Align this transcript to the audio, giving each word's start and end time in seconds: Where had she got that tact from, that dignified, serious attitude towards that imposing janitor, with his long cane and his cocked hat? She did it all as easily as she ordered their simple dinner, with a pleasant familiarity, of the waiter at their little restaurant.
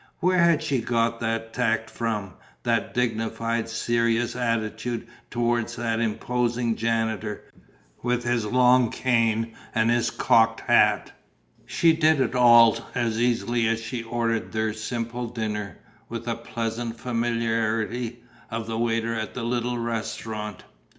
Where 0.19 0.39
had 0.39 0.63
she 0.63 0.81
got 0.81 1.19
that 1.19 1.53
tact 1.53 1.87
from, 1.91 2.33
that 2.63 2.91
dignified, 2.95 3.69
serious 3.69 4.35
attitude 4.35 5.05
towards 5.29 5.75
that 5.75 5.99
imposing 5.99 6.75
janitor, 6.75 7.43
with 8.01 8.23
his 8.23 8.43
long 8.43 8.89
cane 8.89 9.53
and 9.75 9.91
his 9.91 10.09
cocked 10.09 10.61
hat? 10.61 11.11
She 11.67 11.93
did 11.93 12.19
it 12.19 12.33
all 12.33 12.79
as 12.95 13.21
easily 13.21 13.67
as 13.67 13.79
she 13.79 14.01
ordered 14.01 14.51
their 14.51 14.73
simple 14.73 15.27
dinner, 15.27 15.77
with 16.09 16.27
a 16.27 16.33
pleasant 16.35 16.99
familiarity, 16.99 18.23
of 18.49 18.65
the 18.65 18.79
waiter 18.79 19.13
at 19.13 19.35
their 19.35 19.43
little 19.43 19.77
restaurant. 19.77 20.63